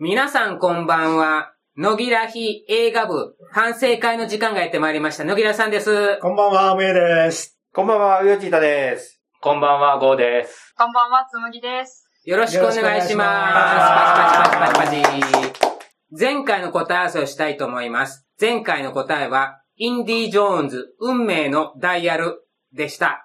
[0.00, 1.54] 皆さんこんばんは。
[1.76, 5.24] 野木らひ映画部反省会の時間がやってまいりました。
[5.24, 6.20] 野木らさんです。
[6.20, 7.58] こんばんは、むえです。
[7.74, 9.20] こんばんは、うよちいたです。
[9.40, 10.72] こんばんは、ゴーです。
[10.78, 12.08] こんばんは、つむぎです。
[12.26, 13.48] よろしくお願いしま
[14.68, 14.76] す。
[14.76, 16.16] パチパチパチパチパチパチ。
[16.16, 18.24] 前回の答え合わせをしたいと思います。
[18.40, 23.24] 前回の答えは、インディ・ジョーンズ、運命のダイヤルでした。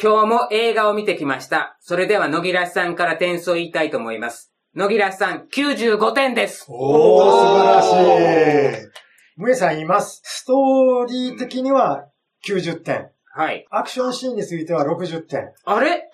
[0.00, 1.76] 今日も映画を見てきました。
[1.80, 4.52] それでは野木らしさんから点数を言いたいと思います。
[4.78, 6.64] 野木らしさん、95点です。
[6.68, 8.86] おー、素晴らしい。
[9.36, 10.20] むえさん言います。
[10.22, 12.06] ストーリー的には
[12.46, 13.10] 90点。
[13.34, 13.66] はい。
[13.72, 15.50] アクションシーンについては60点。
[15.64, 16.08] あれ？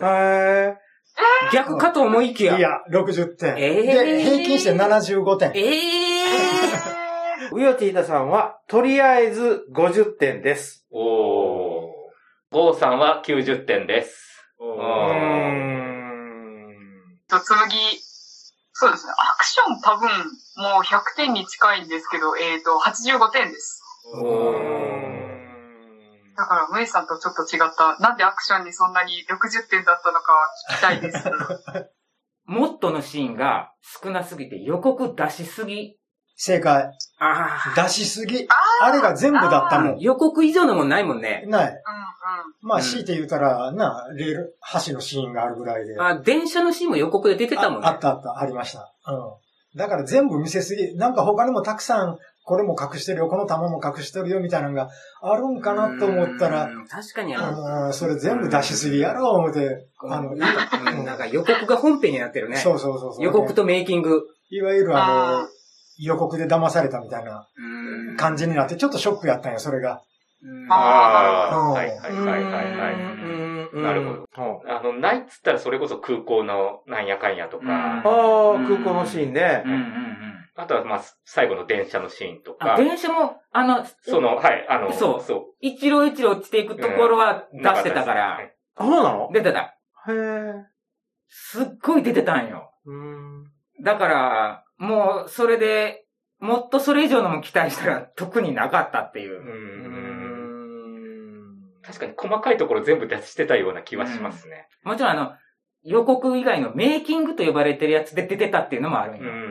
[0.00, 0.74] へ
[1.52, 2.56] 逆かと思いきや。
[2.56, 3.56] いや、60点。
[3.58, 5.52] えーで、平均して75点。
[5.54, 7.54] ええー。
[7.54, 10.86] うよちいたさんは、とりあえず50点です。
[10.90, 11.00] おー。
[12.52, 14.46] ゴーさんは90点です。
[14.58, 15.27] うーーん。
[17.40, 18.00] と、
[18.72, 19.12] そうですね。
[19.12, 20.08] アクション多分、
[20.56, 23.82] もう100点に近いんですけど、えっ、と、85点です。
[26.36, 27.98] だから、ムエさんとちょっと違った。
[27.98, 30.32] なんでアクションにそんなに60点だったのか
[30.70, 31.24] 聞きたいです。
[32.46, 35.98] もっとのシーンが少なすぎて予告出しすぎ。
[36.36, 36.92] 正解。
[37.18, 38.46] あ出しすぎ。
[38.80, 39.96] あれが全部だったもあ。
[39.98, 41.42] 予告以上のもんないもんね。
[41.44, 41.50] ん。
[41.50, 41.66] ない。
[41.66, 41.78] うんうん。
[42.60, 45.98] まあ、うん強いて言うたら、な、レール、橋のシーンがあるぐらいで。
[46.00, 47.86] あ、電車のシーンも予告で出てたもんね。
[47.86, 48.92] ああったあった、ありました。
[49.06, 49.78] うん。
[49.78, 50.96] だから全部見せすぎ。
[50.96, 54.88] なんか他にもたくさん、これも隠してるよ、この玉も隠してるよ、みたいなのが
[55.20, 56.88] あるんかなと思ったら、うん。
[56.88, 59.86] 確かにあの、うん、それ全部出しすぎやろ、思って。
[60.08, 62.56] あの、いなんか、うんなんか予告が本編になってるね。
[62.56, 63.24] そうそうそうそう。
[63.24, 64.22] 予告とメイキング。
[64.50, 65.48] いわゆるああの、
[65.98, 70.00] 予告で騙されたみたいなうん感じになって、ちょっとショックやったんよ、それが。
[70.42, 71.56] うんあー。
[71.58, 72.44] うんはいはいはい
[72.76, 74.62] はいなるほど。
[74.66, 78.02] あの、ないっつったらそれこそ空港のなんやかんやとうんか、ああ、
[78.66, 79.72] 空港のシーンねうん。
[79.72, 80.08] うんうん
[80.60, 87.62] あとはまあ、最後の電車のシーンとあ、か、電車も、あの、その、はい、あの、そうそ一路一路落ちていくところはう。
[87.62, 88.40] 出してたから、
[88.74, 89.30] あ、そうなの？
[89.32, 89.78] 出てた。
[90.08, 90.66] へえ。
[91.28, 92.72] すっごい出てたんよ。
[92.86, 93.44] うん。
[93.84, 96.06] だから、もう、それで、
[96.40, 99.42] もっとそれ以上のも期待したら特になかったっていうう。
[99.44, 100.27] ん。
[101.88, 104.68] 確かに細かいところ全部出してたような気はしますね。
[104.84, 105.32] もちろんあの、
[105.84, 109.32] 予告以外のメイキングと呼ばれてるやつで出てたっていうのもあるんうよ。
[109.32, 109.48] ん。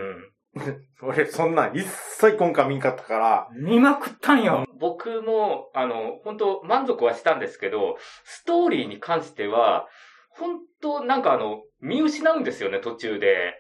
[1.01, 3.47] 俺、そんなん一切今回見んかったから。
[3.53, 4.67] 見まくったんよ。
[4.79, 9.87] 僕も、あの、本当満足はしたんですけど、ストーリーに関しては、
[10.29, 13.55] 本当なんかあの、見失うんですよね、途中で。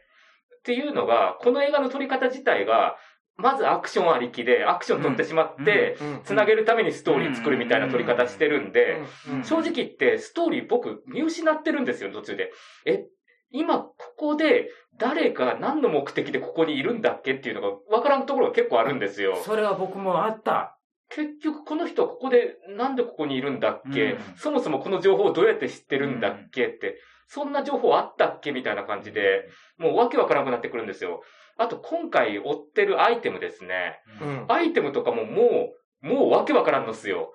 [0.59, 2.95] っていうのが、この映画の撮り方自体が、
[3.37, 9.01] まずアクションありきで、アクション撮ってしまって、つなげるためにストーリー作るみたいな撮り方してるんで、
[9.43, 12.51] 正直言ってストーリー僕見失ってるんですよ、途中で。
[12.85, 13.05] え、
[13.51, 19.37] 今ここで誰が何の目的でここにいるんだっけっていうのがわからんところが結構あるんですよ。
[19.45, 20.77] それは僕もあった。
[21.09, 26.97] 結局この人はここでなんでここにいるんだっけ、うんそもそもこの情報をどうやって知ってるんだっけって、
[27.27, 28.51] そんな情報あったっけ？
[28.51, 29.47] みたいな感じで、
[29.77, 31.21] もうわけわからなくなってくるんですよ。
[31.57, 33.99] あと今回追ってるアイテムですね。
[34.21, 34.45] うん。
[34.47, 35.69] アイテムとかもも
[36.03, 37.33] う、もうわけわからんのっすよ。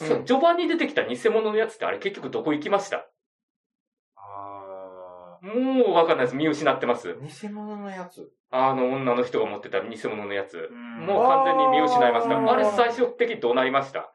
[0.00, 3.06] うん序盤に出てきた偽物のやつってあれ結局どこ行きました？
[4.16, 6.36] あもうわかんないです。
[6.36, 7.08] 見失ってます。
[7.08, 8.30] ー偽物のやつ？
[8.50, 10.68] あの女の人が持ってた偽物のやつ。
[10.70, 12.52] うんもう完全に見失いました。
[12.52, 14.12] あれ最終的にどうなりました？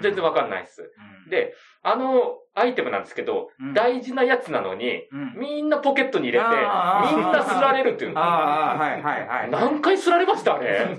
[0.00, 0.90] 全然わかんないです。
[1.28, 8.20] で、あのアイテムなんですけど、うん大事なやつなのに、うんみんなポケットに入れて、みんなすられるっていうの。
[8.20, 9.50] ああ、はいはいはい。
[9.50, 10.98] 何回すられましたあれ？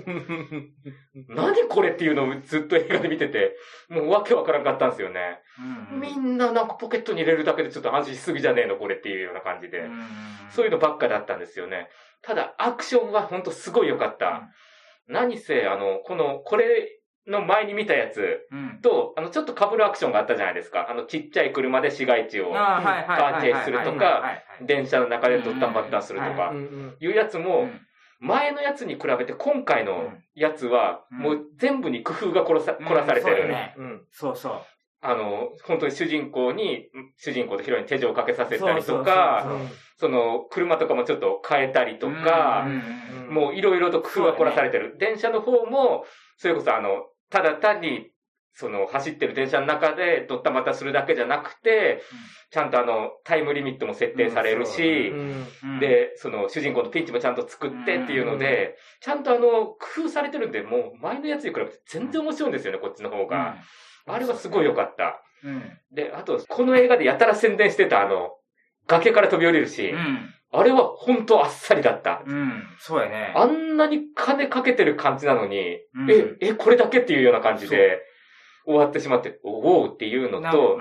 [1.28, 3.56] 何これっていうのをずっと映画で見てて、
[3.88, 5.40] もうわけわからんかったんですよね。
[5.92, 9.84] うんみんななんかポケットに入れるだけでちょっと安心しすぎじゃねえのこれっていうような感じで。
[10.50, 11.88] そういうのばっかだったんですよね。
[12.22, 14.48] ただ、アクションは本当すごい良かった。
[15.06, 18.80] 何せ、あの、この、これの前に見たやつうん。
[18.82, 20.88] と、あの、ちょっと被るアクションがあったじゃないですか。
[20.90, 22.52] あの、ちっちゃい車で市街地を。
[22.52, 24.22] カーチェイスするとか
[24.62, 27.70] 電車の中でドッタンバッタンするとうんかう、んいうやつはいも、
[28.20, 33.54] 前のやつに比べて今回のやつは、うんもう全部に工夫が殺さ、うん凝らされてる。
[34.10, 34.30] そう。
[34.30, 34.60] そうそう。
[35.02, 39.50] あの、本当に主人公に、主人公とヒロインに手錠をかけさせたりとか
[39.96, 42.66] その、車とかもちょっと変えたりとか、
[43.30, 44.96] もういろいろと工夫が凝らされてる。
[44.98, 46.04] 電車の方も、
[46.40, 48.10] それこそあの、ただ単に、
[48.54, 52.00] その、走ってる電車の中でドッタバタするだけじゃなくて、
[52.50, 59.76] ちゃんとあの、タイムリミットも設定されるし、うん、で、その、主人公のピンチもちゃんと作ってっていうので、ちゃんとあの、工
[60.06, 63.56] 夫されてるんで、もう前のやつに比べて全然面白いんですよね、こっちの方が。
[64.06, 65.22] あれはすごい良かった。
[65.44, 65.78] うん。
[65.92, 68.30] で、あと、この映画でやたら宣伝してたあの、
[68.86, 70.32] 崖から飛び降りるシーン。
[70.52, 70.60] うん。
[70.60, 72.22] あれは本当あっさりだった。
[72.26, 72.62] うん。
[72.78, 73.32] そうやね。
[73.36, 78.00] あんなに金かけてる感じなのに、うんえ、え、これだけっていうような感じで
[78.64, 80.78] 終わってしまって、おおっていうのなと、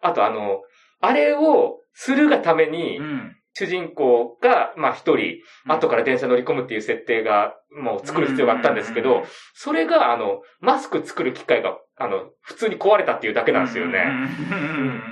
[0.00, 0.62] あとあの、
[1.00, 3.36] あれをするがためにう、ん。
[3.54, 14.04] 主人公が、まあ一人、後から電車乗り込むっていう設定が、もう作る必要があったんですけうんうんど、それが、あの、マスク作る機械が、あの、普通に壊れたっていうだけなんですよね。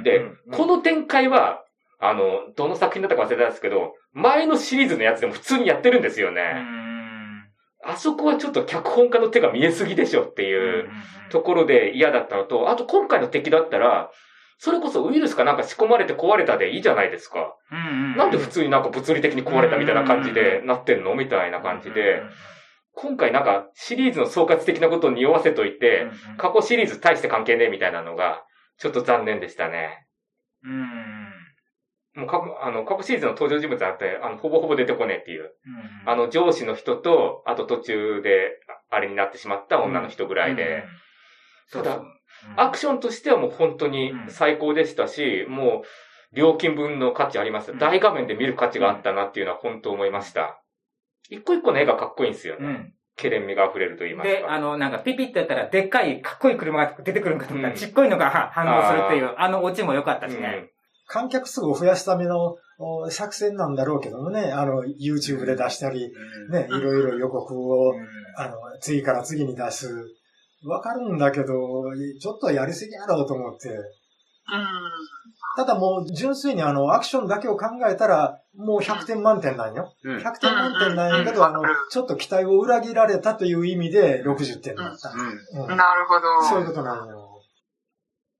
[0.00, 1.59] ねで、この展開は、
[2.00, 6.64] あの、どの作品だったか忘れたんですけど、前のシリーズのやつでも普通にやってるんですよね。
[7.84, 10.90] あそこはちょっと脚本家の手が見えすぎでしょっていう
[11.30, 14.10] ところで嫌だったのと、あと今回の敵だったら、
[14.58, 17.56] それこそウイルスかなんか仕込まれて壊れたでいいじゃないですか。
[18.16, 22.22] なんで普通になんか物理的に壊れたみたいな感じでなってんのみたいな感じで、
[22.94, 28.42] 今回なんかシリーズの総括的なことを匂わせといて、過去シリーズ大して関係ねえみたいなのが、
[28.78, 30.06] ちょっと残念でしたね。
[32.14, 35.52] もう過去、あの、過去シリーズの登場人物なんて、あの、ほぼほぼ出てこねえっていう。
[36.06, 38.58] あの、上司の人と、あと途中で、
[38.90, 40.84] あれになってしまった女の人ぐらいで、
[41.72, 42.02] ただ、
[42.56, 47.72] アクションとしてはもう本当に最高でしたし、もう、料金分の価値あります。
[47.72, 50.60] うん大画面で見る価値があったなっていうのは本当思いました。
[51.28, 52.66] 一個一個の絵がかっこいいんですよね。
[52.66, 52.94] うん。
[53.16, 54.58] ケレン味が溢れると言いますで、あか。
[54.60, 60.70] の、なんかピピってやったら、でっかいかっこいい車が出てくるんかと思ったら、うんちっこいのが反応するっていう、あのオチも良かったしね。
[61.10, 66.12] 観客数を増やすためのお作戦なんだろうけどもね、あの、YouTube で出したり、
[66.50, 67.94] ね、いろいろ予告を、
[68.36, 69.88] あの、次から次に出す。
[70.64, 71.46] わかるんだけど、
[72.20, 73.68] ちょっとやりすぎやろうと思って。
[73.68, 73.84] うん。
[75.56, 79.92] ただもう純粋にあの、アクションだけを考えたら、もう100点満点なんよ。
[80.04, 80.16] うん。
[80.18, 81.60] 100点満点なんやけど、あの、
[81.90, 85.10] ちょっと期待を裏切られたという意味で60点だった。
[85.10, 86.48] うんなるほど。
[86.48, 87.42] そういうことなのよ。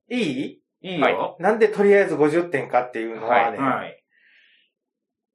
[0.09, 0.60] いい？
[0.81, 1.35] いいはいよ。
[1.39, 4.03] なんでとりあえず50点かっていうのはね、はい。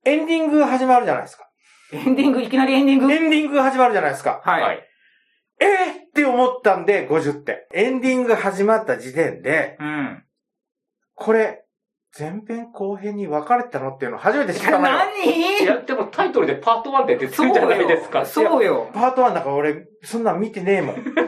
[0.05, 1.49] エンディングが始まるじゃないですか。
[1.93, 3.13] エンディング、いきなりエンディング？
[3.13, 4.43] エンディングが始まるじゃないですか。
[4.45, 4.63] はい。
[4.63, 4.83] はい。
[5.61, 7.59] えー、って思ったんで50点。
[7.73, 10.25] エンディングが始まった時点で、うん。
[11.15, 11.63] これ、
[12.19, 14.97] 前編後編に分かれてたのっていうのを初めて知ったのよ。
[14.97, 15.63] 何？
[15.63, 18.25] いや、でもタイトルでパート1って出てるじゃないですか。
[18.25, 18.91] そうよ。
[18.93, 20.97] パート1だから俺、そんなん見てねえもん。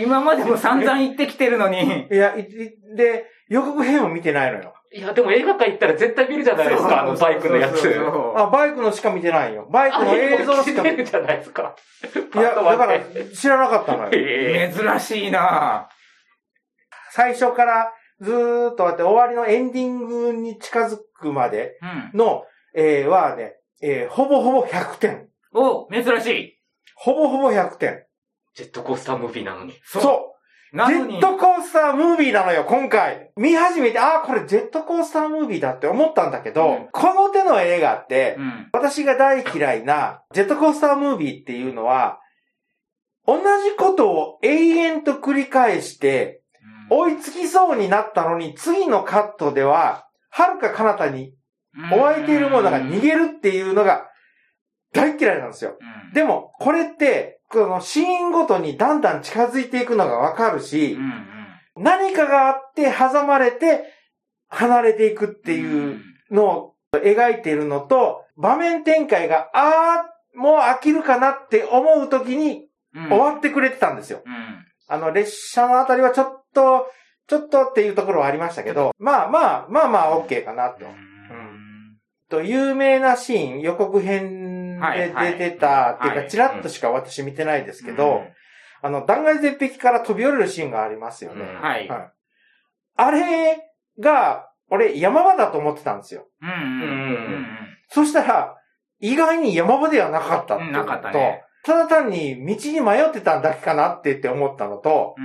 [0.00, 2.06] 今までも散々言ってきてるのに。
[2.10, 4.74] いや、いいで、予告編も見てないのよ。
[4.92, 7.80] いや、でも映画館行ったら絶対見るじゃないですか、あのバイクのやつ。
[7.80, 9.68] そうそうそうあ、バイクのしか見てないよ。
[9.70, 11.74] バイクの映像しか見て見るじゃないですか。
[12.34, 13.00] いや、だから
[13.34, 14.10] 知らなかったのよ。
[14.12, 15.88] ええ珍しいな
[17.10, 21.78] 最初からずーっとあって終わりのエンディングに近づくまで
[22.12, 22.18] うん。
[22.18, 22.44] の、
[22.74, 25.28] えー、はね、えー、ほぼほぼ100点。
[25.52, 26.58] お、珍しい。
[26.94, 28.04] ほぼほぼ100点。
[28.54, 29.74] ジェットコースタームービーなのに。
[29.84, 30.30] そ
[30.72, 30.76] う。
[30.76, 33.30] なのにジェッ、トコースタームービーなのよ、今回。
[33.36, 38.68] 見始めて、あーこれジェットコースタームービーだって思ったんだけど、うんこの手の映画って、うん。
[38.72, 42.20] 私が大嫌いなジェットコースタームービーっていうのは、
[43.26, 46.42] 同じことを永遠と繰り返して、
[46.90, 51.34] 追いつきそうになったのに、次のカットでは、遥か彼方に
[51.92, 54.08] 追われているものが逃げるっていうのが
[54.92, 55.76] 大嫌いなんですよ。
[55.80, 56.12] うん。
[56.12, 61.26] でも、これって、このシーンごとにだんだん近づいていくのがわかるしう、ん
[61.76, 63.84] 何かがあって挟まれて
[64.48, 73.08] 離れていくっていうのを描いているのと、場面展開が、あー、もう飽きるかなって思う時にうん。
[73.08, 74.22] 終わってくれてたんですよ。
[74.24, 74.64] うん。
[74.86, 76.86] あの、列車のあたりはちょっと、
[77.26, 80.86] ちょっとっていうところはありましたけど、まあまあ、まあまあ、OK かなと。
[82.30, 84.53] と、有名なシーン、予告編
[84.92, 88.24] で出てた、っていうか、チラッとしか私見てないですけど、
[88.82, 91.42] あの、断崖絶壁から飛び降りるシーンがありますよね。
[91.42, 91.88] うんはい。
[91.88, 92.10] はい
[92.96, 96.28] あれが、俺、山場だと思ってたんですよ。
[96.40, 97.46] うんうん
[97.88, 98.56] そしたら、
[99.00, 105.16] 意外に山場ではなかったってなかったねただ単に道に迷ってただけかなって言って思ったのと。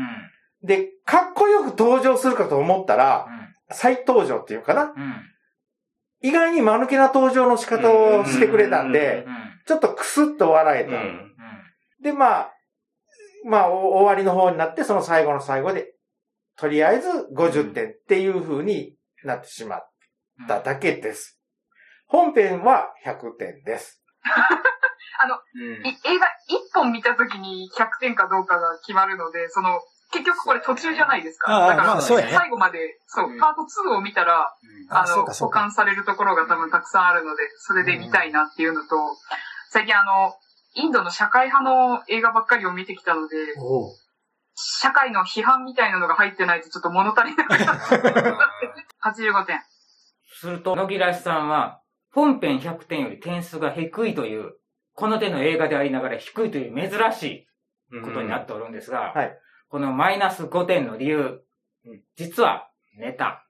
[0.63, 3.27] で、かっこよく登場するかと思ったら、
[3.69, 4.93] 再登場っていうかな？
[6.21, 9.48] 意外に間抜けな登場の仕方をしてくれたんで、うん。
[9.69, 10.97] ちょっとクスッと笑えた。
[10.97, 11.25] うん
[12.01, 12.53] で、まあ、
[13.45, 15.93] まあ、お終わりの方になって、その最後の最後で、
[16.57, 18.95] とりあえず50点っていう風に
[19.25, 19.89] なってしまっ
[20.47, 21.39] ただけです。
[22.07, 24.01] 本編は100点です。
[25.55, 31.51] うんい映画一本見たときに100点かどうかが決まるので、その、結局これ途中じゃないですか。
[31.51, 34.55] ああだから、最後まで、そう、うんパート2を見たら、
[34.89, 35.49] あの、保。
[35.49, 38.95] 管されるところが多分たくさんあるので、それで見たいなっていうのと、
[39.71, 40.35] 最近あの、
[40.73, 43.35] インドの社会派の映画ばっかりを見てきたので、
[44.55, 47.95] 社会の批判みたいなのが入ってないとちょっと物足りなくなって
[49.03, 49.59] 85点。
[50.33, 54.53] すると、野木らしさんは、本編100点より点数が低いという、
[54.95, 57.47] この手の映画でありながら低いという珍しい
[58.03, 59.37] ことになっておるんですが、はい。
[59.69, 61.41] このマイナス5点の理由、
[62.15, 63.45] 実はネタ。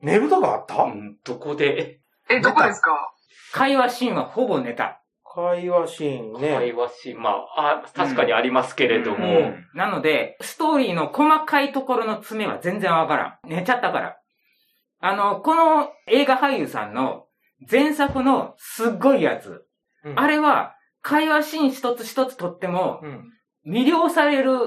[0.00, 3.12] 寝るとかあった、うん、どこで、え、どこですか？
[3.52, 5.02] 会話シーンはほぼネタ。
[5.36, 6.54] 会話シーンね。
[6.54, 13.48] 会話し、まあ、あ、確かにありますけれども、うんなので、ストーリーの細かいところの詰めは全然わからん。
[13.48, 14.16] 寝ちゃったから。
[15.00, 17.26] あの、この映画俳優さんの
[17.70, 19.66] 前作のすっごいやつ。
[20.04, 23.32] うんあれは、会話シーン一つ一つとっても、うん。
[23.66, 24.58] 魅了される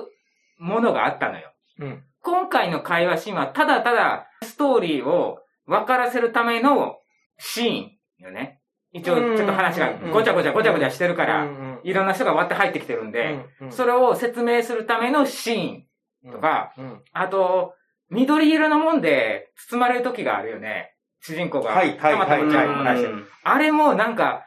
[0.59, 1.53] ものがあったのよ。
[1.79, 2.03] うん。
[2.21, 6.97] 今回の会話シーンは、ただただ、ストーリーを分からせるための
[7.37, 8.58] シーンよね。
[8.91, 11.79] 一応、ちょっと話がごちゃごちゃごちゃごちゃしてるから、うん。
[11.83, 13.71] いろんな人が割って入ってきてるんで、うん。
[13.71, 17.01] それを説明するためのシーンとか、うん。
[17.13, 17.73] あと、
[18.09, 20.95] 緑色のもんで包まれる時があるよね。
[21.21, 21.71] 主人公が。
[21.71, 23.07] はいはいたまたまチャイムを出して。
[23.07, 24.43] るあれもなんか、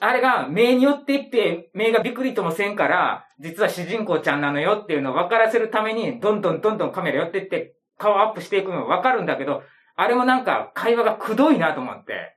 [0.00, 9.62] あれが目によっていって、目がびくりともせんから、実は主人公ちゃんなのよっていうのを分からせるために、どんどんどんどんカメラ寄っていって、顔アップしていくの分かるんだけど、
[9.96, 12.36] あれもなんか会話がくどいなと思って。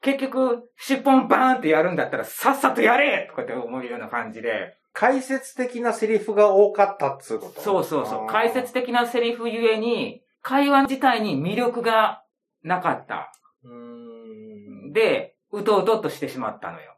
[0.00, 4.76] 結局、尻尾バーンってやるんだったら、さっさとやれとかって思うような感じで。
[4.92, 7.60] 解説的なセリフが多かったっつうこと？
[7.60, 8.26] そうそうそう。
[8.28, 12.24] 解説的なセリフゆえに、会話自体に魅力が
[12.62, 13.32] なかった。
[13.64, 14.92] うーん。
[14.92, 16.96] で、うとうとっとしてしまったのよ。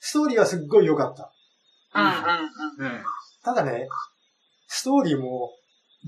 [0.00, 1.32] ストーリーはすっごい良かった。
[1.94, 2.96] うんうんうん。
[2.96, 3.02] うん。
[3.44, 3.88] ただね、
[4.66, 5.50] ストーリーも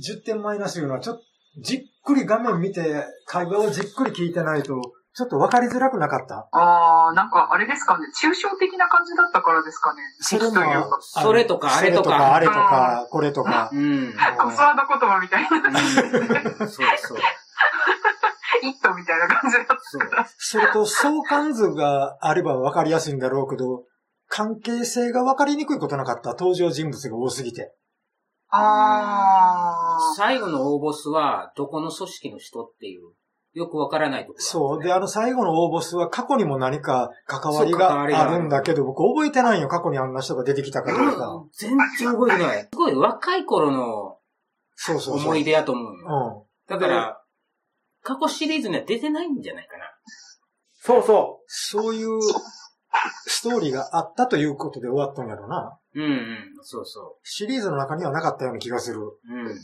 [0.05, 1.23] 10点マイナスいうのはちょっと
[1.59, 4.81] じっくり画面見て会話をじっくり聞いてないと
[5.13, 6.49] ちょっと分かりづらくなかった？
[6.53, 8.07] あー、なんかあれですかね。
[8.23, 10.03] 抽象的な感じだったからですかね。
[10.21, 10.99] それというか。
[11.01, 13.71] それとかあれとかあれとか、これとか。
[13.73, 14.13] うん。
[14.13, 15.79] コスワード言葉みたいな。
[16.61, 17.19] そうそう。
[18.63, 19.77] イットみたいな感じだった。
[19.81, 20.03] そう。
[20.39, 23.85] それと相関図があれば分かりやすいんだろうけど、
[24.29, 26.31] 関係性が分かりにくいことなかった？
[26.31, 27.75] 登場人物が多すぎて。
[28.51, 30.17] あー。
[30.17, 33.01] 最後の大ボスは、どこの組織の人っていう、
[33.53, 34.83] よくわからないところ、そう。
[34.83, 39.69] で、あの最後の大ボスは過去にも何か関わりががあるんだけど、僕覚えてないよ。
[39.69, 41.45] 過去にあんな人が出てきたかどうか。
[41.53, 42.63] 全然覚えてない。
[42.63, 44.19] すごい若い頃の
[44.77, 45.29] そうそうそう。
[45.29, 46.47] 思い出やと思うよ。
[46.69, 46.73] うん。
[46.73, 47.21] だから、
[48.03, 49.85] 過去シリーズには出てないんじゃないかな。
[50.83, 52.09] そうそそういう
[53.27, 55.79] ストーリーがあったということで終わったんやろな。
[55.95, 56.39] うんうん。
[56.63, 59.01] そうそシリーズの中にはなかったような気がする。
[59.01, 59.19] う。
[59.29, 59.59] うん。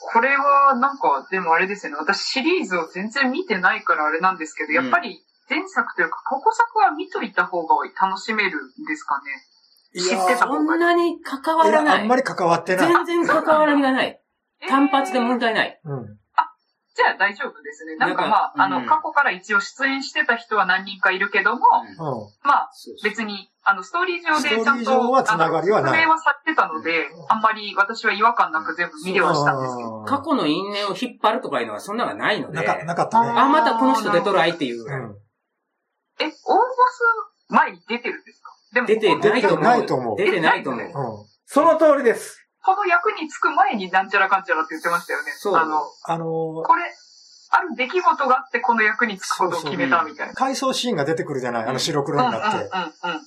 [0.00, 1.98] これはなんか、でもあれですよね。
[1.98, 9.24] 私シリーズを全然見てないからあれなんですけど、やっぱり前作というか過去作は見といた方が楽しめるんですかね。
[9.94, 12.00] い知ってたそんなに関わらない。
[12.02, 13.06] あんまり関わってない。
[13.06, 14.20] 全然関わらがない。
[14.68, 15.52] 単発で問題。
[15.52, 15.80] 題ない。
[15.84, 16.18] うん。
[16.98, 17.94] じゃあ大丈夫ですね。
[17.94, 22.28] なんかまあ、あの、過去から一応出演してた人は何人かいるけども、うん。
[22.42, 22.70] まあ、
[23.04, 25.46] 別に、あの、ストーリー上でちゃんと、あの説明
[26.10, 30.02] はされてたので、あんまり私は違和感なく全部見てはしたんですけど。
[30.06, 32.56] 過去の因縁を引っ張るとかいうのはそんなのがないので。
[32.56, 33.28] なか、なかったね。
[33.28, 34.82] あ、またこの人出とるあいっていう。
[34.82, 35.16] うん。
[36.18, 36.34] え、大ボス
[37.48, 38.50] 前に出てるんですか？
[38.74, 39.62] でも、出てないと思う。
[39.62, 41.22] ないと思う出てないと思。
[41.22, 41.26] う。
[41.46, 42.47] その通りです。
[42.68, 45.32] この役に就く前になんちゃらかんちゃらって言ってましたよね。
[45.38, 46.28] そうあの、あのー
[46.66, 46.82] これ、
[47.50, 50.34] ある出来事があってこの役に就くことを決めたみたいな。
[50.34, 51.64] 回想シーンが出てくるじゃない？
[51.64, 52.58] あの白黒になって。
[52.58, 52.84] うんうんうん
[53.14, 53.20] うん。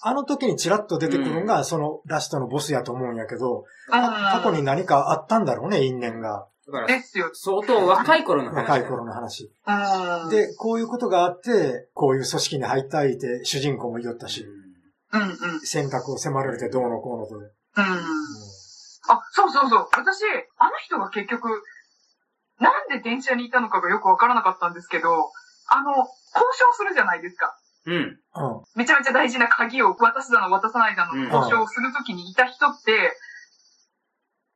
[0.00, 6.46] あの時にチラッと出てくるのが、そのラストのボスやと思うんやけど、過去に何かあったんだろうね、因縁が。
[6.86, 7.30] ですよ。
[7.32, 8.56] 相当若い頃の話。
[8.56, 9.50] 若い頃の話。
[9.66, 14.44] うん。、で、こういうことがあって、こういう組織に入ったいて、主人公も言いよったし、
[15.12, 15.60] うんうん。
[15.60, 17.46] 選択を迫られてどうのこうのとで。
[17.46, 17.52] うん。
[19.08, 19.88] あ、そうそうそう。
[19.92, 20.24] 私、
[20.58, 21.62] あの人が結局、
[22.60, 25.30] なんで電車にいたのかがよくわからなかったんですけど、
[25.68, 26.08] あの、交
[26.52, 27.56] 渉するじゃないですか。
[27.86, 27.94] うん。
[27.94, 28.18] うん。
[28.74, 33.16] めちゃめちゃ大事な鍵を渡すだの渡さないだのうん交渉をするときにいた人って、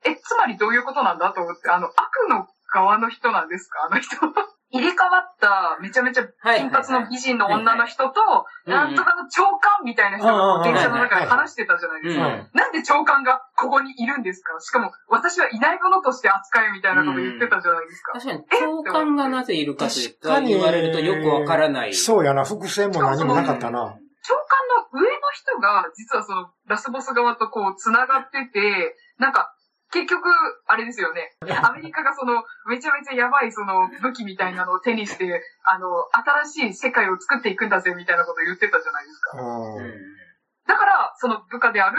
[0.04, 4.16] え、つまりどういうことなんだと思って、あの、悪の側の人なんですかあの人。
[4.72, 6.60] 入れ替わった、めちゃめちゃはい。
[6.60, 8.26] 金髪の美人の女の人と、は
[8.66, 12.26] いはいなんとかの長官みたいな人がこう電車の中で話してたじゃないですか。
[12.26, 14.58] うんなんで長官がここにいるんですか？
[14.60, 18.12] しかも、私はいないものとして扱えみたいなこと言ってたじゃないですか。
[18.14, 19.94] 確かに、長官がなぜいるかと
[20.28, 21.94] からに言われるとよくわからない。
[21.94, 23.98] そうやな、伏線も何もなかったな。
[24.24, 29.52] 長官の上の人が、実はその、ラスボス側とこう、繋がってて、なんか、
[29.92, 30.28] 結局、
[30.66, 31.36] あれですよね。
[31.62, 36.08] アメリカがその、めちゃめちゃやばいその武器みたいなのを手にして、あの、
[36.48, 39.36] 新しい世界を作っていくんだぜみたいなこと言ってたじゃないですか。
[40.66, 41.98] だから、その部下である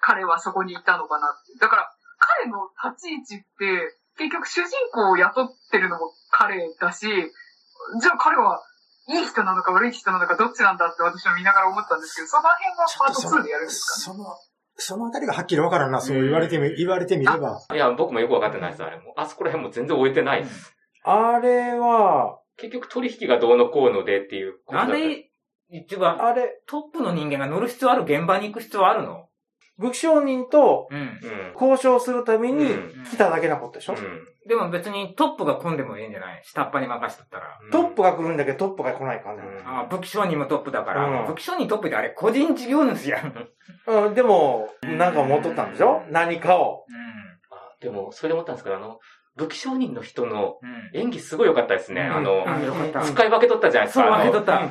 [0.00, 1.58] 彼はそこにいたのかなって。
[1.58, 8.62] だから、彼の立ち位置って、結局主人公を雇ってるのも彼だし、じゃあ彼は
[9.08, 14.18] いい人なのか悪い人なのかどっちなんだって私は見ながら思ったんですけど、その辺はパート2でやるんですかね
[14.76, 17.60] その、あたりがはっきりわからんな、そう言われてみ、言われてみれば。
[17.72, 19.14] いや、僕もよくわかってないです、あれも。
[19.16, 20.74] あそこら辺も全然終えてないです。
[21.04, 25.30] あれは、結局取引がどうのこうのでっていうことだったあれ、
[25.70, 29.28] 一番、あれ、トップの人間が乗る必要ある現場に行く必要あるの？
[29.78, 30.98] 武器商人とうん。
[30.98, 31.10] うん。
[31.54, 34.00] 交渉するためにうん来ただけなことでしょ、うん
[34.46, 36.42] でも別にトップが組んでもいいんじゃない？
[36.44, 37.58] 下っ端に任しとったら。
[37.72, 39.42] トップが来るんだけどトップが来ないからね。
[39.64, 41.22] ああ、武器商人もトップだから。
[41.22, 43.48] うん武器商人トップであれ、個人事業主やん。
[43.86, 44.04] うん。
[44.08, 46.02] うん、でも、なんか持っとったんでしょ？
[46.10, 46.84] 何かを。
[47.50, 48.98] あでも、それで思ったんですけど、あの、
[49.36, 51.00] 武器商人の人のうん。
[51.00, 52.02] 演技すごい良かったですね。
[52.02, 54.14] うんあの、あよかった使い分け取ったじゃないですそう、か。
[54.14, 54.68] あの分けとった。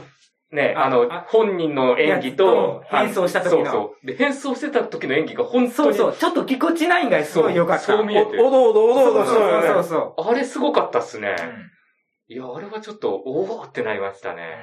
[0.54, 4.06] ね、ああのあ、本人の演技と、変装した時のそうそう。
[4.06, 7.84] で、変装してた時の演技が本当に、そうそう、ちょっとぎこちないんがすごい良かった。
[7.84, 9.26] そう見えておおどおどおどおど。
[9.26, 11.36] そうそうそあれすごかったっすね。
[12.30, 12.34] う。
[12.34, 14.60] いや、あれはちょっと、おおってなりましたね。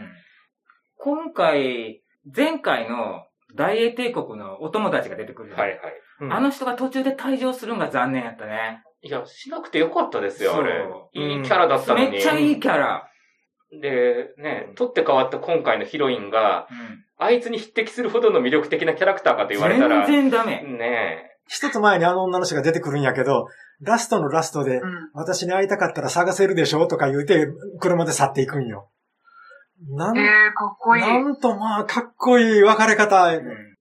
[0.97, 3.25] 今回、前回の
[3.57, 5.79] 大英帝国のお友達が出てくるはいはい。
[6.21, 8.85] うんあの人が途中で退場するのが残念やったね。
[9.03, 11.09] いや、しなくてよかったですよ、あれそ。
[11.15, 12.11] いいキャラだったのに。
[12.11, 13.10] めっちゃいいキャラ。
[13.73, 16.67] で、ね、取って変わった今回のヒロインが、
[17.19, 20.63] あいつに匹敵するほどの魅力的なキャラクターかと言われたら、全然ダメ。
[20.63, 23.49] ね一つ前にあの女の人が出てくるんやけど、
[23.81, 25.11] ラストのラストで、うん。
[25.15, 27.49] 私に会いたかったら探せるでしょとか言うて、
[27.81, 28.89] 車で去っていくんよ。
[29.89, 30.25] なん、えー、
[30.55, 31.03] かっこいい。
[31.03, 33.33] なんとまあ、かっこいい別れ方。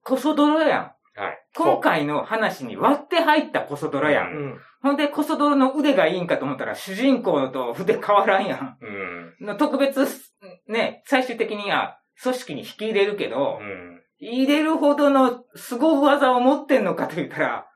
[0.02, 0.80] コソ泥やん。
[1.14, 1.44] はい。
[1.54, 4.22] 今回の話に割って入ったコソ泥や。
[4.22, 4.58] うんうん。
[4.82, 8.78] ほんで、コソ泥の腕がいいんかと思ったら、主人公と筆変わらんやん。
[8.80, 8.89] うん。
[9.40, 10.06] の特別、
[10.68, 14.00] ね、最終的には組織に引き入れるけど、うん。
[14.22, 17.66] 入れるほどの凄技を持ってんのかと言ったら、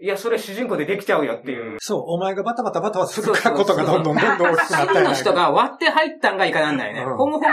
[0.00, 1.76] いや、それ主人公でできちゃうよっていう。
[1.78, 7.02] そう、お前がバタバタバタバタするそうそうことがどんどんどんどん大きくなった真の人が割って入ったんがいかなんないね。
[7.02, 7.46] うんほぼほぼ、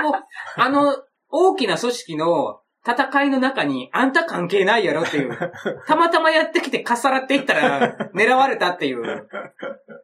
[0.57, 0.95] あの、
[1.29, 5.37] 大きな組織の戦いの中に、あんた関係ないやろっていう。
[5.87, 9.27] たまたまやってきてかっさらっていったら、狙われたっていう。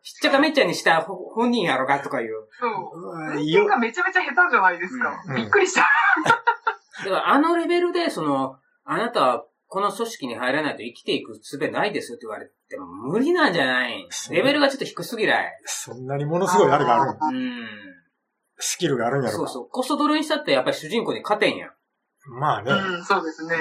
[0.01, 2.47] しっちゃかめっちゃにしたほ本人やろがとかいう。
[2.59, 2.69] そう。
[2.69, 5.23] うん運転がめちゃめちゃ下手じゃないですか。
[5.27, 5.85] うんびっくりした。
[7.05, 15.61] だからあのレベルで、その、あなたはこの組織に入らないと生きていく術ないですって言われても無理なんじゃないレベルがちょっと低すぎない。
[15.65, 17.67] そんなにものすごいあれがあるんうん。
[18.57, 19.37] スキルがあるんやろか。
[19.37, 19.69] そうそう。
[19.69, 21.71] コストドルにしたってやっぱり主人公に勝てんやん。
[22.27, 22.71] まあね。
[22.71, 23.55] うん、そうですね。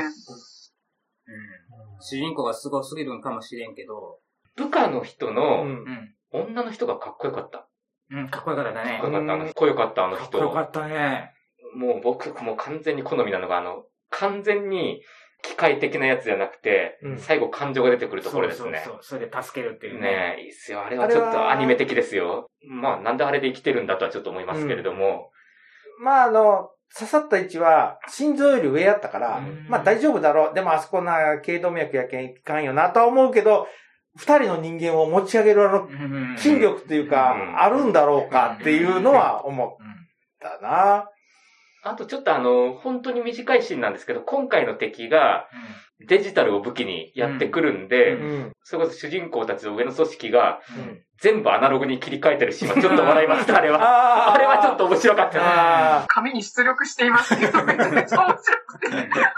[2.00, 4.18] 主人公がすごすぎるんかもしれんけど、
[4.56, 6.14] 部下の人うのん。
[6.30, 7.68] 女の人がかっこよかった。
[8.10, 9.16] うん、かっこよかったねかっこ。
[9.16, 9.32] よかった。
[9.34, 10.38] あのかっこよかった、あの人かっこ。
[10.38, 11.32] よかったね。
[11.76, 15.02] もう僕、もう完全に好みなのが、あの、完全に
[15.42, 18.82] 機械的なやつじゃなくて、うん最後感情が出てくるところですね。
[18.84, 18.98] そうそうそう。
[19.02, 20.00] それで助けるっていうね。
[20.00, 20.84] ねえ、いいっすよ。
[20.84, 22.48] あれはちょっとアニメ的ですよ。
[22.66, 25.30] まあ、なんであれで生きてるんだとはちょっと思いますけれども。
[26.02, 30.54] まあ、あの、刺さった位置は、心臓より上やったから、うんまあ大丈夫だろう。
[30.54, 33.66] でもあそこな、頸動脈やけんいかんよなとは思うけど、
[34.16, 39.76] 二人の人間を持ち上げるあの、うん筋力っていうか、うんあるんだろうかっていうのは思っ
[40.40, 41.08] たな。
[41.84, 45.48] あとちょっとあの、本当に短いシーンなんですけど、今回の敵が
[46.00, 48.52] デジタルを武器にやってくるんで、うんうん。
[48.62, 54.34] それこそ主人公たちの上の組織がうん全部アナログに切り替えてるシーンはちょっと笑いました、あれは。
[54.34, 58.86] あれはちょっと面白かった紙に出力していますけど、めちゃめちゃ面白くて。
[58.88, 59.28] 結局、アナロ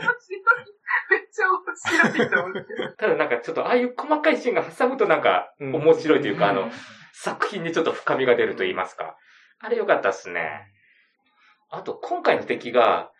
[0.00, 0.68] グのシーン
[1.10, 2.96] めっちゃ面白いと思って。
[2.98, 6.70] ただなんかちょっとああいう細かいシーンが挟むとなんかうん面白いというか、あのうん、
[7.14, 9.16] 作品にちょっと深みが出ると言いますか。
[9.60, 10.70] あれ良かったっすね。
[11.70, 13.10] あと、今回の敵が、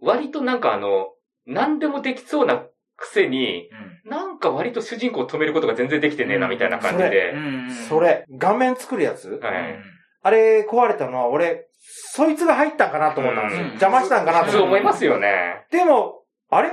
[0.00, 1.08] 割となんかあの、
[1.46, 2.64] 何でもできそうな
[2.96, 3.68] くせに、
[4.04, 7.32] なんか割と主人公を止めることが全然できてねえな、みたいな感じで。
[7.32, 8.00] うんそ。
[8.00, 9.40] れ、画面作るやつ？
[9.42, 9.78] はい。
[10.22, 13.64] あれ壊れたのは俺、そいつが入ったんかなと思ったんですよ。
[13.64, 15.66] うん邪魔したんかなとそう思っ思いますよね。
[15.70, 15.78] て。
[15.78, 16.70] でも、あれ？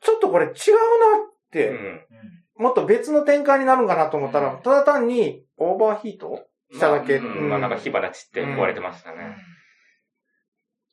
[0.00, 2.00] ちょっとこれ違うなっうて、ん。
[2.56, 7.18] もっと別の展開になるんかなと思ったら、うんただ単にオーバーヒートしただけ。
[7.20, 9.36] まあうんまあなんか火花散って壊れてましたね。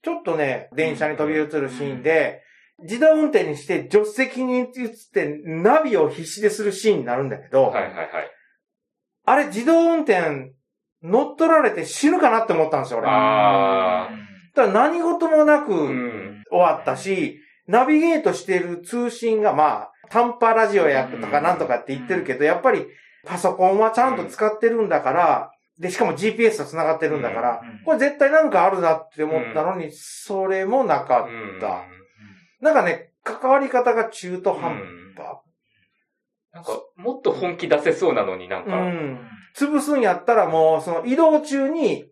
[0.03, 2.41] ちょっとね、電車に飛び移るシーンで、
[2.83, 4.67] 自動運転にして助手席に移っ
[5.13, 8.07] てナビを必死でするシーンになるんだけど、はいはいはい。
[9.25, 10.53] あれ自動運転
[11.03, 13.07] 乗っ取られて死ぬかなって思ったんですよ、俺。
[13.09, 14.09] あ
[14.55, 16.43] ただ何事もなくう終ん。
[16.51, 22.87] わったし、ナビゲートしている通信がまあ、短波ラジオやとかなんとかって言ってるけど、やっぱり
[23.25, 31.27] パソコンはちゃんと使ってるんだから、で、しかも GPS と繋がってるんだから、うんこれ絶対なんかあるなって思ったのに、それもなかっ
[31.59, 31.85] た。
[32.61, 34.77] なんかね、関わり方が中途半
[35.15, 35.39] 端。
[36.53, 39.27] なんか、もっと本気出せそうなのになんうか、ん。
[39.55, 42.05] 潰すんやったらもう、その移動中に、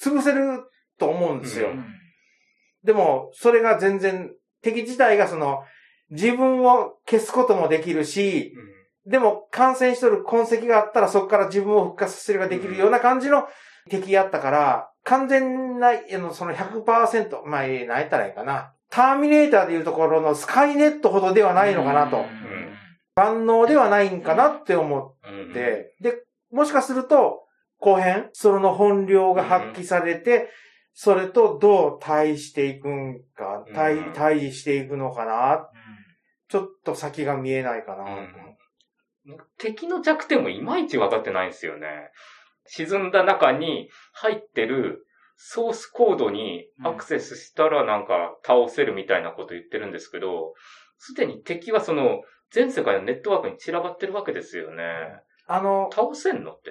[0.00, 0.64] 潰せる
[0.98, 1.70] と思うんですよ。
[1.70, 1.84] うん
[2.82, 4.32] でも、それが全然、
[4.62, 5.64] 敵自体がその、
[6.10, 8.54] 自分を消すこともできるし、
[9.06, 13.44] でも感染しとる痕跡があったらそこから自分を復活させるができるような感じの
[13.88, 15.92] 敵やったから、完全な、
[16.32, 18.74] その100%、まあ、えー何やったらいいかな。
[18.90, 22.24] ターミネーターでいうところのスカイネットほどではないのかなと。
[23.14, 27.44] 万能ではないんかなって思うんって、で、もしかすると、
[27.78, 30.50] 後編、その本領が発揮されて、
[30.92, 35.68] それとどう対していくんか、対うん対峙していくのかな。
[36.48, 38.04] ちょっと先が見えないかな。
[39.26, 42.10] うん敵の弱点もいまいち分かってないんですよね。
[42.66, 45.06] 沈んだ中に入ってる
[45.36, 50.54] ソースコードにアクセスしたらなんか倒せるみたいなこと言ってるんですけど、
[50.98, 54.82] すでに敵はその全世界のネットワークに散らばってるわけですよね。
[55.46, 56.70] あの、倒せんのって。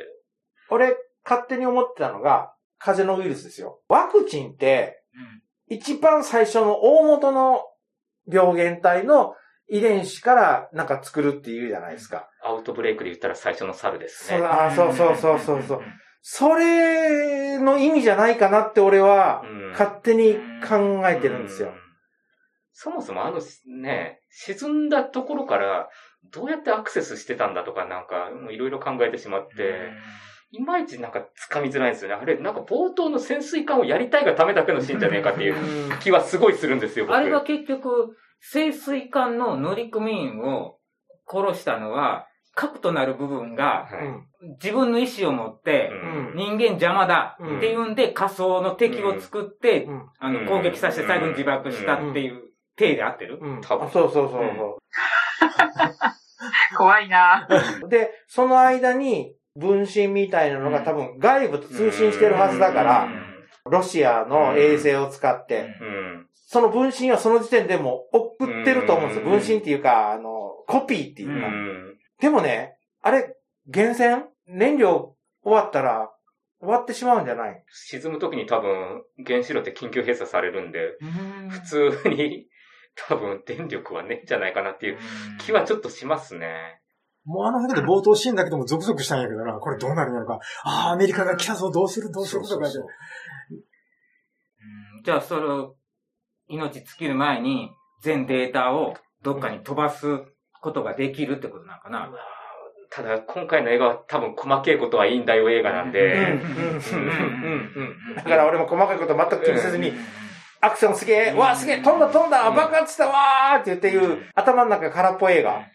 [0.69, 3.81] 俺、勝手に思ってたのが、風邪のウイルスですよ。
[3.89, 5.01] ワクチンって、
[5.67, 7.61] 一番最初の大元の
[8.27, 9.35] 病原体の
[9.69, 12.29] 遺伝子からなんか作るっていうじゃないですか。
[12.43, 14.43] アウトブレイクで言ったら最初の猿ですね。
[14.43, 15.81] あそうそうそうそうそう。
[16.21, 20.35] それの意味じゃないかなって俺はうん勝手に
[20.67, 21.75] 考えてるんですようん。
[22.73, 23.39] そもそもあの
[23.81, 25.89] ね、沈んだところから
[26.31, 29.91] どうやってアクセスしてたんだとかなんかいろいろ考えてしまって、
[30.51, 32.15] いまいちなんか掴みづらいんですよね。
[32.15, 37.15] あれ、なんか冒頭の潜水艦をやりたいがためだけのシーンじゃねえかっていう気はすごいするんですよ、僕。
[37.15, 40.77] あれは結局、潜水艦の乗組員を
[41.27, 43.89] 殺したのは、核となる部分がは
[44.41, 44.55] い。
[44.61, 46.35] 自分の意思を持って、うん。
[46.35, 47.57] 人間邪魔だうん。
[47.57, 50.09] っていうんで仮想の敵を作って、うん。
[50.19, 50.45] あのうん。
[50.45, 53.61] 攻撃させて最後に自爆したっていう体で合ってる、うん。
[53.61, 53.87] 多分。
[53.87, 54.79] あそうそうそうそ
[56.77, 57.47] 怖いな。
[57.83, 57.87] う。
[57.89, 63.09] で、その間に分身みたいなのが多分外部と通信してるはずだから、
[63.65, 66.28] ロシアの衛星を使って、うん。
[66.51, 69.25] その分身はその時点でもう送ってると思うんですよ。
[69.25, 69.39] うん。
[69.39, 70.23] 分身っていうか、あの、
[70.67, 71.47] コピーっていううか。
[71.47, 71.95] ん。
[72.19, 76.09] でもね、あれ、源泉燃料終わったら
[76.59, 77.63] 終わってしまうんじゃない？
[77.71, 80.79] 沈む時に多分原子炉って緊急閉鎖されるんで、
[81.49, 82.47] 普通に
[83.07, 84.97] 多分電力はねえんじゃないかなっていう。
[85.45, 86.81] 気はちょっとしますね。
[87.25, 90.39] もうあの辺で冒頭シーンだけでもゾクゾクしたんやけどな、これどうなるんやろか。
[90.63, 92.09] ああ、アメリカが来たぞ、どうする？
[92.11, 92.41] どうする？
[92.41, 92.73] とか言って。
[92.73, 92.87] そうそう
[94.97, 94.99] う。
[95.01, 95.03] ん。
[95.03, 95.75] じゃあそれを
[96.49, 100.19] 命尽きる前に全データをどっかに飛ばす
[100.61, 102.11] ことができるってことなのかな、
[102.89, 106.39] ただ今回の映画は多分細けいことはいいんだよ映画なんで、
[108.15, 109.93] だから俺も細かいこと全く気にせずに、
[110.61, 115.65] アクションすげえ、わあすげえ、飛んだ飛んだ、爆発したわーって言っていう、頭の中空っぽ映画。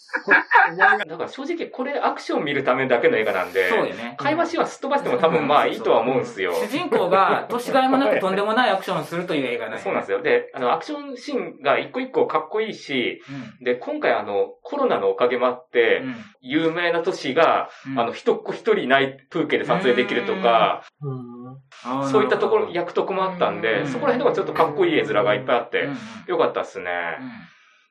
[0.77, 4.15] だから正直これアクション見るためだけの映画なんで、そうよね。
[4.19, 6.53] 会話シーンはすっ飛ばしても多分まあいいとは思うんですよ。
[6.55, 10.23] 主人公が年がいもなくとんでもないアクションをするという映画なんそうなんですよ。
[10.23, 13.23] で、あの、アクションシーンが一個一個かっこいいし、
[13.59, 13.65] うん。
[13.65, 16.03] で、今回あの、コロナのおかげもあって、
[16.41, 17.99] 有名な都市が、うん。
[17.99, 21.34] あの、一っ子一人いない風景で撮影できるとか、うん
[22.11, 23.87] そういったところ、役得もあったんうで、ん。
[23.87, 25.89] そこら辺とかちょっとかっこいい絵面がいっぱいあって
[26.27, 26.91] よかったっすね。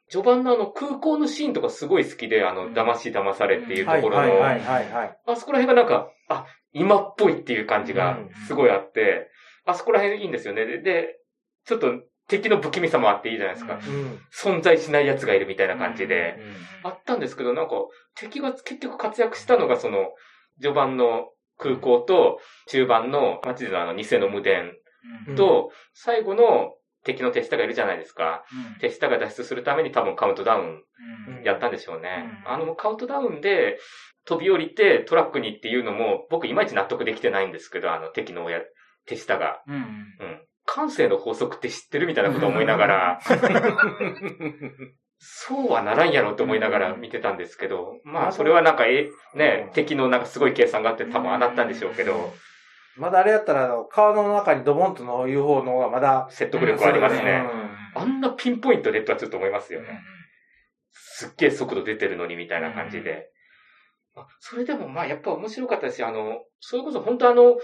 [0.09, 4.45] 序盤のあの、空港のシーンとかすごい好きで、あの、騙し騙されっていうところの。
[4.45, 8.29] あそこら辺がなんか、あ、今っぽいっていう感じがうん。
[8.47, 9.29] すごいあって、
[9.65, 10.65] あそこら辺いいんですよね。
[10.65, 11.19] で、で
[11.65, 11.93] ちょっと
[12.27, 13.75] 敵の不気味さもあっていいじゃないですか。
[13.75, 14.19] うん。
[14.31, 16.35] 存在しない奴がいるみたいな感じで、
[16.83, 16.89] うん。
[16.89, 17.75] あったんですけど、なんか、
[18.15, 20.11] 敵が結局活躍したのが、その、
[20.61, 24.73] 序盤の空港と、中盤の街でのあの、偽の無電
[25.27, 28.43] うんと、最後の敵の手下がいるじゃないですか。
[28.51, 30.83] うん手下が脱出するために多分カウントダウン
[31.37, 32.41] うんやったんでしょうね。
[32.45, 33.77] うんあの、カウントダウンで
[34.25, 38.61] 飛び降りてトラックにっていうのも、僕いまいち納得できてないんですけど、あの、敵の親、
[39.05, 39.61] 手下が。
[39.67, 40.47] うんうん。
[40.65, 43.19] 感性の法則って知ってるみたいなことを思いながら、
[45.25, 52.33] そうはならんやろと思いながら見てたんですけど、まあ、それはなんか、え、ね、敵のなんかすごい計算があって多分ああなったんでしょうけど、
[52.97, 57.25] まだあれやったら、川の中にドボンとのいう方の方がまだ、説得力ありますうん。
[57.25, 57.43] ね。
[57.95, 60.01] あんなピンポイントでとはちょっと思いますよね。
[60.91, 63.29] すっげえ速度出てるのにみたいな感じで。
[64.15, 67.55] あそれでもまあやっぱ面白かったし、あの、それこそ本当あの、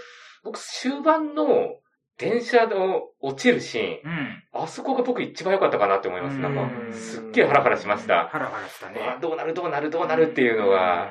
[0.42, 1.76] 僕終盤の
[2.20, 4.62] 電車の落ちるシーン、うん。
[4.62, 6.38] あそこが僕一番良かったかなって思います。
[6.38, 8.28] なんかう、んすっげえハラハラしました。
[8.28, 9.18] ハラハラしたあね。
[9.20, 11.10] どうなるどうなるどうなるっていうのが、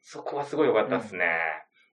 [0.00, 1.26] そこはすごい良かったですね。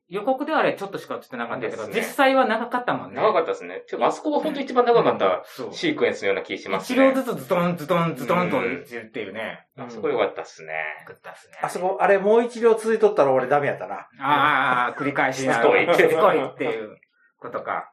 [0.07, 3.15] 予告ではあれちょっとしか映ってなかったけど、ですね実際は長かったもんね。
[3.15, 3.81] 長かったですね。
[3.89, 5.43] てかあそこが本当一番長かった。
[5.71, 7.05] シークエンスのような気します一ね。
[7.05, 9.65] 両ずつズドンズドンズドンと落ちるっていうね。
[9.77, 10.73] あそこ良かったですね。
[11.07, 11.57] よかったっすね。
[11.61, 14.07] あそこ、あれもう一両続いとったら俺ダメやったな。
[14.19, 15.55] ああ、繰り返しな。
[15.55, 16.97] しつこいしつこいっていう
[17.39, 17.91] ことか。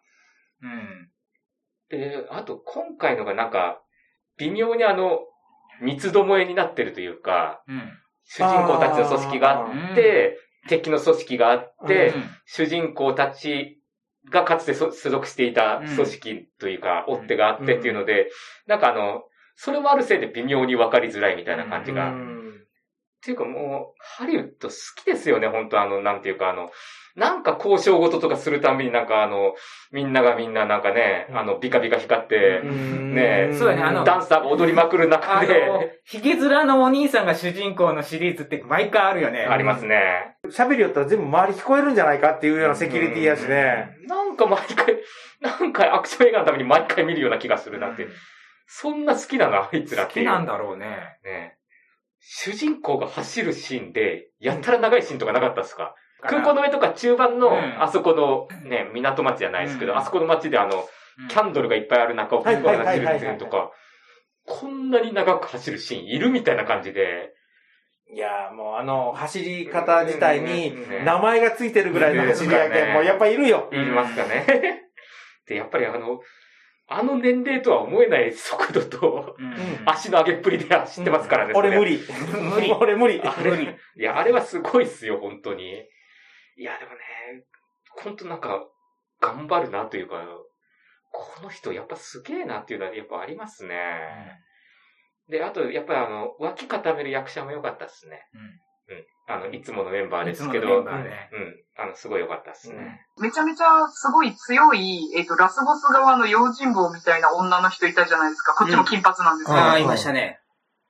[0.63, 1.09] うん。
[1.89, 3.83] で、あと今回のがなんか、
[4.39, 5.21] 微妙にあの、
[5.81, 7.93] 三つどもえになってるというか、うん。
[8.25, 13.81] 主人公たちの組織があって、敵の組織があって、うん主人公たち
[14.31, 18.31] がかつてそ所属していた組織というか、追っ手があってっていうので、
[18.67, 19.23] なんかあの、
[19.57, 22.11] それもあるせいで微妙に分かりづらいみたいな感じが。
[22.11, 22.15] っ
[23.25, 26.71] ていうかもう、ハリウッド好きですよね、本当あの、なんていうかあの、
[27.15, 29.55] なんか交渉事とかするたびになんかあの、
[29.93, 39.41] みんながみんななんかね、あの、ビカビカ光って、ねえそうだねあのダンサーが踊りまくる中で、、ヒゲ面のお兄さんが主人公のシリーズって毎回あるよね。
[39.45, 40.37] ありますね。
[40.47, 43.91] 喋りよったら全部周り聞こえるんじゃないかっていうようなセキュリティやしね。
[44.09, 44.97] なんか毎回、
[45.41, 48.07] なんかアクション映画のために毎回見るような気がするなって。
[48.67, 50.15] そんな好きなの、あいつらって。
[50.15, 50.87] 好きなんだろうね。
[51.25, 51.57] ね。
[52.21, 55.95] 主人公が走るシーンで、やったら長いシーンとかなかったですか？
[56.23, 60.85] 空港の上とか中盤の、うんあそこの、ね、港町じゃないですけど、うんあそこの町であの、
[61.29, 63.71] キャンドルがいっぱいある中を空港が走るっていうのとはか、
[64.47, 67.35] こんなに長く走るシーンいるみたいな感じで、
[68.15, 73.69] いやーもうあの、走り方自体にうん名前がついてるぐらいの走りやけん、もうやっぱいるよ。
[73.73, 74.83] いりますかね。
[75.49, 76.21] で、やっぱりあの、
[76.89, 79.55] あの年齢とは思えない速度と、うん
[79.87, 81.55] 足の上げっぷりで走ってますからね。
[81.57, 81.85] 俺無。
[81.85, 82.01] 理。
[82.53, 83.23] 無理 俺無理。
[83.25, 85.83] あれ、いや、あれはすごいっすよ、本当に。
[86.57, 87.45] いや、でもね、
[88.03, 88.67] 本当なんか、
[89.21, 90.17] 頑張るなというか、
[91.13, 94.41] この人やっぱすげえなっていうのはやっぱありますね。
[95.29, 98.27] で、あと、やっぱりあの、脇固める役者も良かったっすね。
[98.35, 98.61] うん。
[99.29, 100.89] あの、いつものメンバーですけど、うん。
[100.89, 103.07] あの、すごい良かったっすね。
[103.21, 108.55] めちゃめちゃすごい強い、えっ、と、ラスボス側の用心棒みたいな女の人いたじゃないですか。
[108.55, 109.59] こっちも金髪なんですけど。
[109.59, 110.41] ああ、うんいましたね。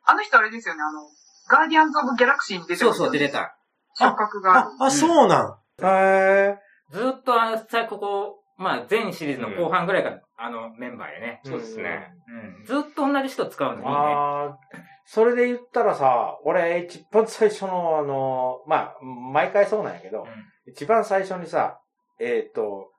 [0.04, 1.08] あの人あれですよね、あの、
[1.48, 3.56] ガーディアンズ・オブ・ギャラクシーに出てますよねそうそう、出てた。
[3.94, 4.68] 触覚がある。
[4.80, 5.56] あ、あ、そうなん。
[5.84, 6.56] へ
[6.90, 11.40] ずっとあの、最ここ、まあ、全シリーズの後半ぐらいから、あの、メンバーやね。
[11.44, 12.12] そうですね。
[12.28, 12.66] うん。
[12.66, 13.90] ずっと同じ人使うのいいね。
[13.90, 14.58] ああ、
[15.04, 20.26] それで言ったらさ、俺一番最初のあの、まあ、毎回そうなんやけど、
[20.66, 21.80] 一番最初にさ、
[22.20, 22.90] えっ、と、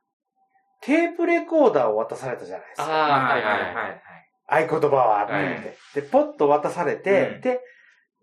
[0.81, 2.83] テープレコーダーを渡されたじゃないですか。
[2.85, 4.67] ああ、はいはいははいい。
[4.67, 7.59] 合言葉はって言って、で、ポッと渡されて、うんで、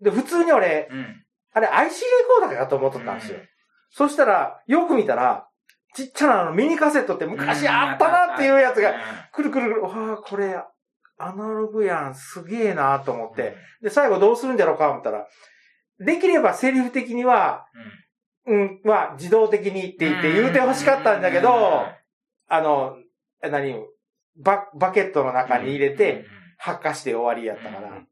[0.01, 1.23] で、普通に俺、うん。
[1.53, 2.07] あれ IC レ
[2.39, 3.37] コーダーかと思っとったんですよ。
[3.37, 3.47] うん。
[3.89, 5.47] そしたら、よく見たら、
[5.93, 8.93] ちっちゃなあのミニカセットって昔あったなっていうやつが、
[9.33, 10.55] くるくるくる、わあ、これ、
[11.17, 15.27] アナログやん、すげえなと思って、で、最後どうするんじゃろうか思ったら、
[15.99, 17.65] できればセリフ的には、
[18.47, 21.85] うん、まあ、自動的にって言って言うて欲しかったんだけど、
[22.47, 22.95] あの、
[23.41, 23.75] 何、
[24.37, 26.25] バ、バケットの中に入れて、、
[26.57, 28.07] 発火して終わりやったから、うん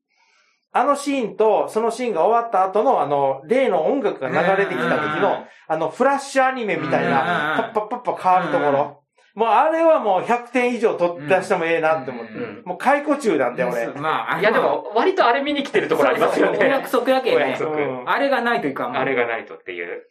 [0.72, 9.04] あのシーンと、そのシーンが終わった後の、あの、例の音楽が流れてきた時の、あの、フラッシュアニメみたいな、パッパッパッパ変わるところ。
[9.36, 12.34] もうあれはもう100点以上取って出してもええなって思って。
[12.34, 13.86] うんもう解雇中なんで俺。
[13.86, 16.58] うんまあ、いや、でも、割とあれ見に来てるところありますよね。
[16.60, 17.46] お約束やけんね。
[17.46, 20.04] お約束うんあれがないといかんあれがないとっていう。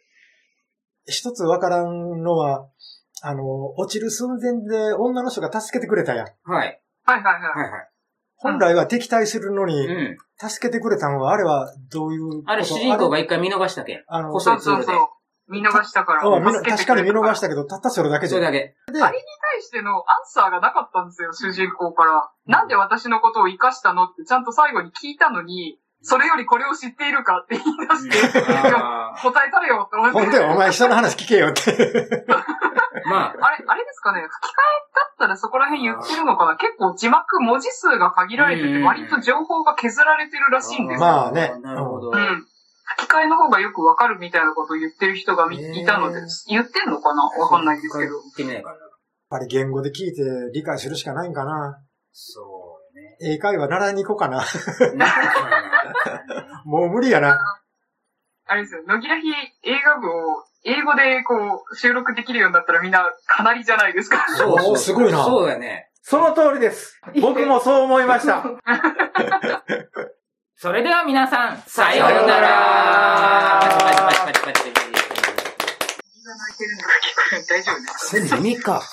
[1.05, 2.67] 一つわからんのは、
[3.21, 3.43] あの、
[3.77, 6.25] 落ちる寸前で女の人が助けてくれたやん。
[6.25, 6.81] はい。
[7.05, 7.41] はいはいはい。
[7.63, 7.88] はいはい。
[8.41, 10.17] 本来は敵対するのに、うん。
[10.39, 12.51] 助けてくれたのは、あれはどういうこと？
[12.51, 13.95] あれ主人公が一回見逃したけ？
[13.95, 14.03] ん。
[14.07, 15.07] あの、細いツールでそうそうそう。
[15.49, 16.21] 見逃したから。
[16.21, 18.41] 確かに見逃したけど、たったそれだけじゃん。
[18.41, 18.75] それだけ。
[18.93, 19.23] で、あれに
[19.53, 22.31] 対してのアンサーがなかったんですよ、主人公から。
[22.45, 30.19] なんで私のことを生かしたのってちゃんと最後に聞いたのに、それよりこれを知っているかって言い出して、 答えたれよって思って。
[30.19, 32.25] ほんで、お前人の話聞けよって。
[33.05, 34.57] ーまあ、あれ、あれですかね吹き替え
[34.95, 36.55] だったらそこら辺言ってるのかな？
[36.57, 41.05] 結構字幕文字数が限られててうん割と情報が削られてるらしいんですよ。
[41.05, 42.11] まあねなるほど。
[42.11, 42.45] うん。
[42.97, 47.23] 吹き替えの方がよくわかるみたいなことを言ってる人がいたので、言ってんのかな？
[47.23, 48.19] わかんないですけど。
[48.19, 48.75] 言ってみないかな。
[48.75, 48.85] やっ
[49.29, 50.23] ぱり言語で聞いて
[50.53, 51.79] 理解するしかないんかな。
[52.11, 53.33] そうね。
[53.35, 54.43] 英会話習いに行こうかな。
[56.65, 57.39] もう無理やな。
[58.47, 59.33] あれですよ、野木らひ映
[59.85, 64.25] 画部を英語でこう収録できるようになったらみんなかなりじゃないですか。
[64.35, 65.89] そうそうすごいなそうだね。
[66.01, 66.99] その通りです。
[67.21, 68.43] 僕もそう思いました。
[70.61, 74.81] それでは皆さん、さようなららパチパチパチパチパチみんな
[76.35, 78.83] 泣いてるのが聞こえる大丈夫ですかセミか。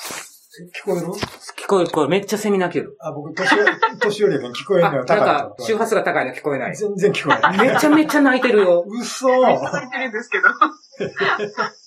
[0.64, 1.06] 聞こえる？
[1.06, 2.10] 聞こえる、聞こえる。
[2.10, 2.96] めっちゃセミ鳴ける。
[3.00, 6.76] あ、僕、年寄り、 年寄りやけん聞こえんあ、のよ、なんか周波数が高いの聞こえない。
[6.76, 7.72] 全然聞こえない。
[7.74, 8.84] めちゃめちゃ鳴いてるよ。
[9.00, 10.48] 嘘めっちゃ泣いてるんですけど。